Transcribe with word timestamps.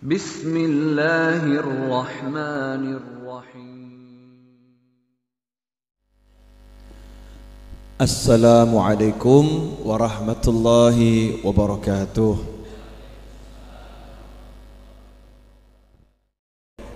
بسم 0.00 0.56
الله 0.56 1.44
الرحمن 1.60 2.84
الرحيم 2.96 3.80
Assalamualaikum 8.00 9.44
warahmatullahi 9.84 11.44
wabarakatuh. 11.44 12.32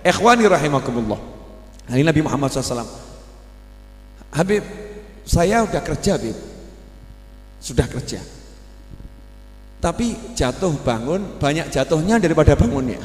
Ikhwani 0.01 0.49
rahimakumullah. 0.49 1.21
Hari 1.85 2.01
Nabi 2.01 2.25
Muhammad 2.25 2.49
SAW. 2.57 2.89
Habib, 4.33 4.65
saya 5.29 5.61
udah 5.61 5.81
kerja, 5.85 6.17
Habib. 6.17 6.33
Sudah 7.61 7.85
kerja. 7.85 8.34
Tapi 9.85 10.33
jatuh 10.33 10.73
bangun 10.81 11.37
banyak 11.37 11.69
jatuhnya 11.69 12.17
daripada 12.17 12.57
bangunnya. 12.57 12.97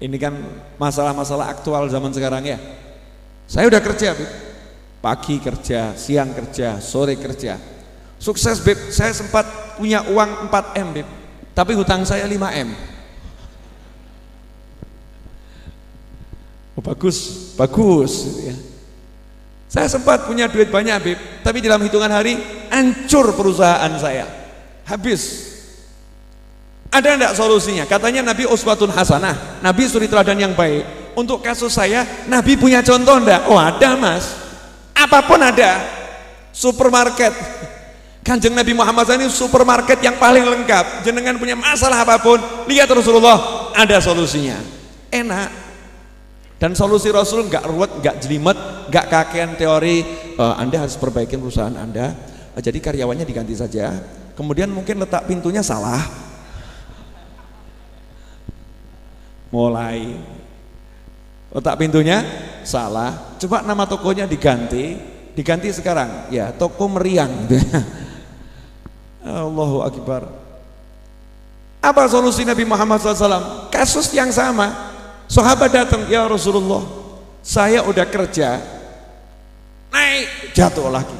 Ini 0.00 0.16
kan 0.16 0.32
masalah-masalah 0.80 1.52
aktual 1.52 1.92
zaman 1.92 2.08
sekarang 2.08 2.48
ya. 2.48 2.56
Saya 3.44 3.68
udah 3.68 3.84
kerja, 3.84 4.16
Bib. 4.16 4.32
Pagi 5.04 5.36
kerja, 5.44 5.92
siang 5.92 6.32
kerja, 6.32 6.80
sore 6.80 7.20
kerja. 7.20 7.60
Sukses, 8.16 8.64
Bib. 8.64 8.80
Saya 8.88 9.12
sempat 9.12 9.76
punya 9.76 10.08
uang 10.08 10.48
4M, 10.48 10.88
Bib. 10.96 11.08
Tapi 11.52 11.76
hutang 11.76 12.08
saya 12.08 12.24
5M. 12.24 12.72
Oh, 16.80 16.80
bagus, 16.80 17.52
bagus 17.60 18.40
ya. 18.40 18.56
Saya 19.68 19.84
sempat 19.84 20.24
punya 20.24 20.48
duit 20.48 20.72
banyak, 20.72 20.96
Bib, 21.04 21.20
tapi 21.44 21.60
dalam 21.60 21.84
hitungan 21.84 22.08
hari 22.08 22.57
hancur 22.70 23.34
perusahaan 23.34 23.92
saya. 24.00 24.26
Habis. 24.88 25.48
Ada 26.88 27.20
enggak 27.20 27.34
solusinya? 27.36 27.84
Katanya 27.84 28.24
Nabi 28.24 28.48
uswatun 28.48 28.88
hasanah, 28.88 29.60
Nabi 29.60 29.84
suri 29.84 30.08
teladan 30.08 30.40
yang 30.40 30.54
baik. 30.56 31.12
Untuk 31.12 31.44
kasus 31.44 31.74
saya, 31.74 32.06
Nabi 32.30 32.56
punya 32.56 32.80
contoh 32.80 33.18
enggak? 33.18 33.44
Oh, 33.50 33.60
ada, 33.60 33.98
Mas. 33.98 34.32
Apa 34.96 35.20
pun 35.26 35.36
ada. 35.42 35.84
Supermarket. 36.54 37.34
Kanjeng 38.26 38.56
Nabi 38.56 38.72
Muhammad 38.72 39.08
SAW 39.08 39.20
ini 39.20 39.28
supermarket 39.28 40.00
yang 40.00 40.16
paling 40.16 40.44
lengkap. 40.44 41.04
Jenengan 41.04 41.36
punya 41.36 41.56
masalah 41.56 42.04
apa 42.04 42.20
pun, 42.20 42.40
lihat 42.68 42.88
Rasulullah, 42.88 43.72
ada 43.72 44.00
solusinya. 44.00 44.56
Enak, 45.08 45.48
dan 46.58 46.74
solusi 46.74 47.14
Rasul 47.14 47.46
nggak 47.46 47.64
ruwet, 47.70 48.02
nggak 48.02 48.16
jelimet, 48.18 48.58
nggak 48.90 49.06
kakean 49.06 49.54
teori. 49.54 50.02
Uh, 50.34 50.58
anda 50.58 50.82
harus 50.82 50.98
perbaikin 50.98 51.38
perusahaan 51.38 51.74
Anda. 51.74 52.14
Uh, 52.58 52.62
jadi 52.62 52.82
karyawannya 52.82 53.22
diganti 53.22 53.54
saja. 53.54 53.94
Kemudian 54.34 54.66
mungkin 54.66 54.98
letak 54.98 55.30
pintunya 55.30 55.62
salah. 55.62 56.02
Mulai 59.54 60.18
letak 61.54 61.78
pintunya 61.78 62.26
salah. 62.66 63.38
Coba 63.38 63.62
nama 63.62 63.86
tokonya 63.86 64.26
diganti, 64.26 64.98
diganti 65.38 65.70
sekarang. 65.70 66.34
Ya 66.34 66.50
toko 66.50 66.90
meriang. 66.90 67.30
Gitu. 67.46 67.62
Allahu 69.22 69.86
Akbar. 69.86 70.26
Apa 71.78 72.10
solusi 72.10 72.42
Nabi 72.42 72.66
Muhammad 72.66 72.98
SAW? 72.98 73.70
Kasus 73.70 74.10
yang 74.10 74.34
sama. 74.34 74.90
Sahabat 75.30 75.70
datang, 75.70 76.08
ya 76.08 76.24
Rasulullah, 76.24 76.80
saya 77.44 77.84
udah 77.84 78.08
kerja, 78.08 78.56
naik, 79.92 80.56
jatuh 80.56 80.88
lagi. 80.88 81.12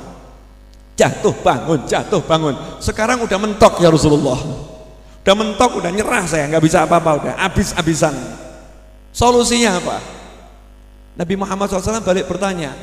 Jatuh 0.98 1.31
bangun, 1.47 1.86
jatuh 1.86 2.19
bangun. 2.26 2.59
Sekarang 2.82 3.22
udah 3.22 3.38
mentok 3.38 3.78
ya 3.78 3.86
Rasulullah. 3.86 4.38
Udah 5.22 5.34
mentok, 5.38 5.78
udah 5.78 5.91
nyerah 5.94 6.26
saya, 6.26 6.50
nggak 6.50 6.64
bisa 6.64 6.82
apa-apa, 6.82 7.10
udah 7.22 7.34
habis-habisan. 7.38 8.16
Solusinya 9.14 9.78
apa? 9.78 10.03
Nabi 11.14 11.34
Muhammad 11.38 11.70
SAW 11.70 12.03
balik 12.03 12.26
bertanya, 12.26 12.75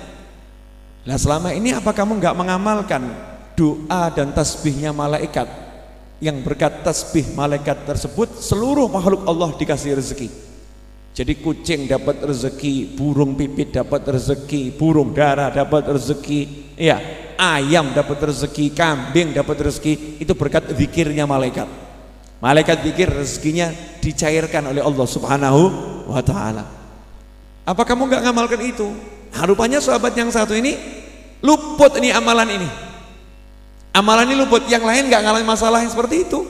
lah 1.04 1.20
selama 1.20 1.52
ini 1.52 1.76
apa 1.76 1.92
kamu 1.92 2.20
nggak 2.24 2.36
mengamalkan 2.36 3.04
doa 3.56 4.12
dan 4.12 4.32
tasbihnya 4.32 4.96
malaikat 4.96 5.48
yang 6.24 6.40
berkat 6.44 6.84
tasbih 6.84 7.36
malaikat 7.36 7.84
tersebut 7.88 8.40
seluruh 8.44 8.88
makhluk 8.92 9.24
Allah 9.28 9.56
dikasih 9.56 9.96
rezeki 9.96 10.28
jadi 11.16 11.32
kucing 11.40 11.88
dapat 11.88 12.20
rezeki, 12.28 12.92
burung 13.00 13.40
pipit 13.40 13.72
dapat 13.72 14.04
rezeki, 14.04 14.76
burung 14.76 15.16
darah 15.16 15.48
dapat 15.48 15.96
rezeki, 15.96 16.76
ya, 16.76 17.00
ayam 17.36 17.92
dapat 17.92 18.32
rezeki, 18.32 18.72
kambing 18.74 19.36
dapat 19.36 19.70
rezeki, 19.70 20.24
itu 20.24 20.34
berkat 20.36 20.72
zikirnya 20.74 21.24
malaikat. 21.24 21.68
Malaikat 22.44 22.84
zikir 22.84 23.08
rezekinya 23.10 23.72
dicairkan 24.04 24.70
oleh 24.70 24.84
Allah 24.84 25.08
Subhanahu 25.08 25.62
wa 26.12 26.22
taala. 26.22 26.68
Apa 27.66 27.82
kamu 27.88 28.12
nggak 28.12 28.22
ngamalkan 28.30 28.62
itu? 28.62 28.88
Nah, 29.36 29.82
sahabat 29.82 30.14
yang 30.16 30.30
satu 30.32 30.56
ini 30.56 30.78
luput 31.42 31.98
ini 32.00 32.14
amalan 32.14 32.48
ini. 32.56 32.70
Amalan 33.96 34.28
ini 34.32 34.36
luput, 34.44 34.68
yang 34.68 34.84
lain 34.84 35.08
nggak 35.08 35.24
ngalami 35.24 35.48
masalah 35.48 35.80
yang 35.80 35.92
seperti 35.92 36.28
itu. 36.28 36.44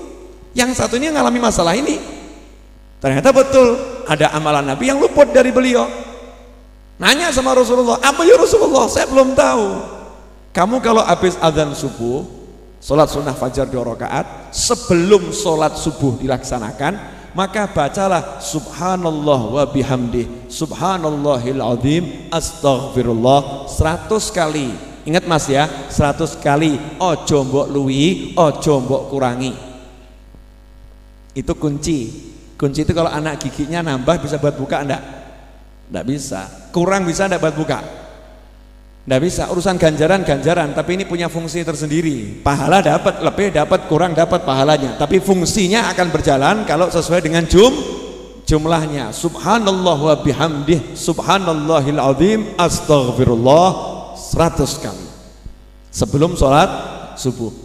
Yang 0.57 0.81
satu 0.81 0.97
ini 0.97 1.13
ngalami 1.13 1.40
masalah 1.40 1.78
ini. 1.78 1.97
Ternyata 3.00 3.29
betul 3.29 3.78
ada 4.09 4.34
amalan 4.34 4.66
Nabi 4.66 4.90
yang 4.90 4.97
luput 4.97 5.29
dari 5.29 5.53
beliau. 5.53 5.85
Nanya 6.95 7.31
sama 7.31 7.51
Rasulullah, 7.53 8.00
apa 8.00 8.24
ya 8.24 8.40
Rasulullah? 8.40 8.88
Saya 8.88 9.06
belum 9.12 9.35
tahu. 9.35 9.94
Kamu 10.56 10.80
kalau 10.80 11.04
habis 11.04 11.36
azan 11.44 11.76
subuh, 11.76 12.24
sholat 12.80 13.12
sunnah 13.12 13.36
fajar 13.36 13.68
dua 13.68 13.84
rakaat, 13.84 14.56
sebelum 14.56 15.36
sholat 15.36 15.76
subuh 15.76 16.16
dilaksanakan, 16.16 16.96
maka 17.36 17.68
bacalah 17.68 18.40
subhanallah 18.40 19.42
wa 19.52 19.64
bihamdi 19.68 20.48
subhanallahil 20.48 21.60
azim 21.60 22.32
astaghfirullah 22.32 23.68
100 23.68 24.08
kali 24.32 24.72
ingat 25.04 25.28
mas 25.28 25.52
ya 25.52 25.68
100 25.92 26.40
kali 26.40 26.80
ojo 26.96 27.38
mbok 27.44 27.68
luwi 27.68 28.32
ojo 28.40 28.80
mbok 28.80 29.12
kurangi 29.12 29.52
itu 31.36 31.54
kunci 31.60 32.00
Kunci 32.56 32.88
itu 32.88 32.96
kalau 32.96 33.12
anak 33.12 33.44
giginya 33.44 33.84
nambah 33.84 34.24
bisa 34.24 34.40
buat 34.40 34.56
buka 34.56 34.80
enggak? 34.80 35.04
Enggak 35.92 36.06
bisa. 36.08 36.42
Kurang 36.72 37.04
bisa 37.04 37.28
enggak 37.28 37.44
buat 37.44 37.56
buka? 37.56 37.80
Enggak 39.06 39.22
bisa. 39.22 39.44
Urusan 39.54 39.78
ganjaran-ganjaran, 39.78 40.74
tapi 40.74 40.98
ini 40.98 41.06
punya 41.06 41.30
fungsi 41.30 41.62
tersendiri. 41.62 42.42
Pahala 42.42 42.82
dapat, 42.82 43.22
lebih 43.22 43.54
dapat, 43.54 43.86
kurang 43.86 44.18
dapat 44.18 44.42
pahalanya. 44.42 44.98
Tapi 44.98 45.22
fungsinya 45.22 45.94
akan 45.94 46.08
berjalan 46.10 46.56
kalau 46.66 46.90
sesuai 46.90 47.22
dengan 47.22 47.46
jum 47.46 47.70
jumlahnya. 48.50 49.14
Subhanallah 49.14 49.98
wa 49.98 50.16
bihamdih, 50.22 50.98
subhanallahil 50.98 52.02
azim, 52.02 52.40
astaghfirullah 52.58 53.68
100 54.18 54.86
kali. 54.86 55.08
Sebelum 55.94 56.34
sholat 56.34 56.70
subuh. 57.18 57.65